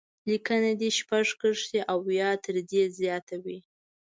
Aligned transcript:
لیکنه 0.27 0.71
دې 0.81 0.89
شپږ 0.97 1.27
کرښې 1.39 1.79
او 1.91 1.99
یا 2.19 2.31
تر 2.45 2.55
دې 2.69 2.83
زیاته 2.99 3.35
وي. 3.43 3.59